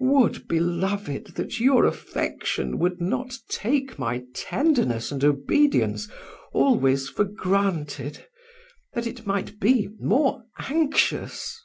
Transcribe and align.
Would, 0.00 0.48
beloved, 0.48 1.36
that 1.36 1.60
your 1.60 1.84
affection 1.86 2.80
would 2.80 3.00
not 3.00 3.38
take 3.48 3.96
my 3.96 4.24
tenderness 4.34 5.12
and 5.12 5.22
obedience 5.22 6.08
always 6.52 7.08
for 7.08 7.24
granted; 7.24 8.26
that 8.94 9.06
it 9.06 9.24
might 9.24 9.60
be 9.60 9.90
more 10.00 10.42
anxious! 10.58 11.60